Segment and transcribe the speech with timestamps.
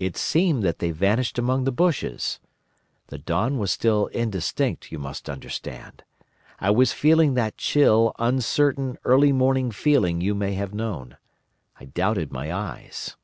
[0.00, 2.40] It seemed that they vanished among the bushes.
[3.06, 6.02] The dawn was still indistinct, you must understand.
[6.58, 11.18] I was feeling that chill, uncertain, early morning feeling you may have known.
[11.78, 13.14] I doubted my eyes.